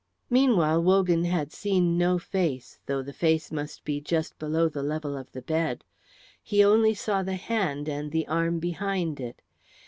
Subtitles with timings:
[0.31, 5.15] Meanwhile Wogan had seen no face, though the face must be just below the level
[5.15, 5.83] of the bed.
[6.41, 9.43] He only saw the hand and the arm behind it.